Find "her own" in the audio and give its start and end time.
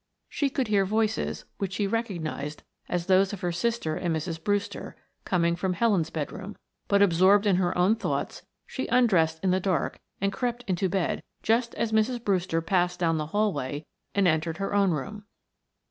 7.57-7.95, 14.57-14.89